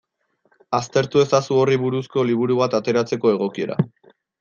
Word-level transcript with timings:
Aztertu 0.77 1.21
ezazu 1.25 1.59
horri 1.65 1.79
buruzko 1.85 2.27
liburu 2.33 2.61
bat 2.65 2.81
ateratzeko 2.83 3.39
egokiera. 3.39 3.83